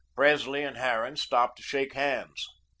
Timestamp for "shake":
1.63-1.93